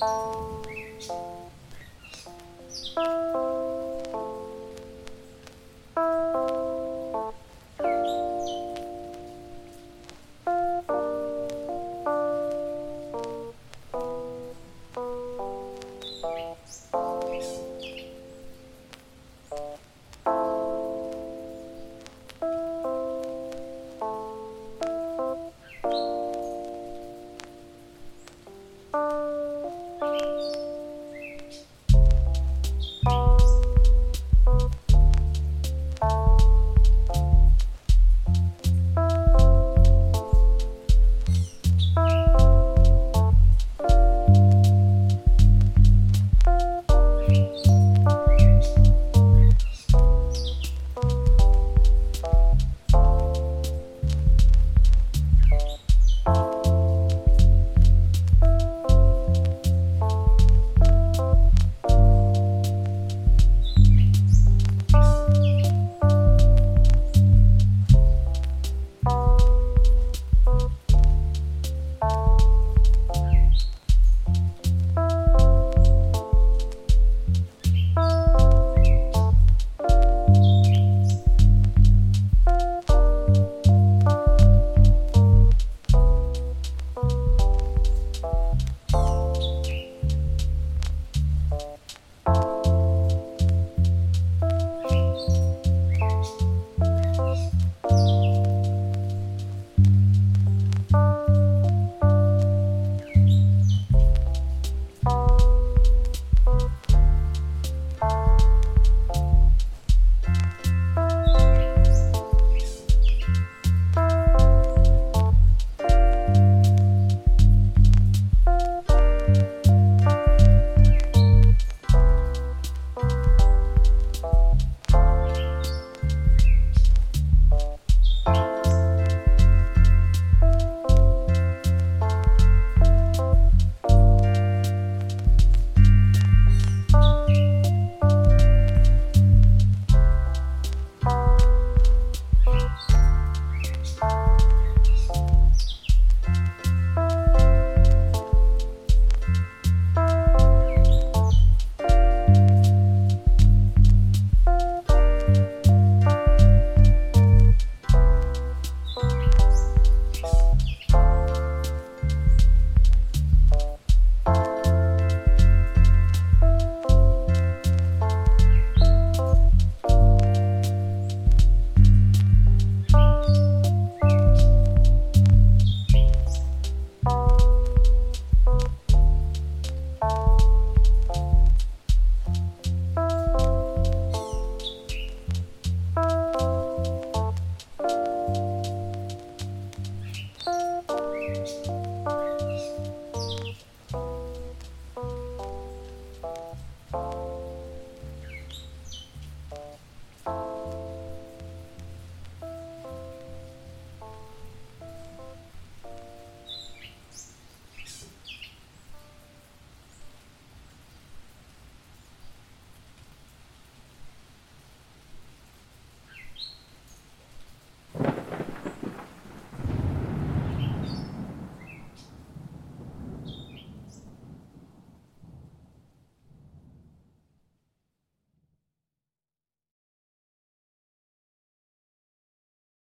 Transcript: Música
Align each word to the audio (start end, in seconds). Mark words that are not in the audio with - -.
Música 0.00 0.60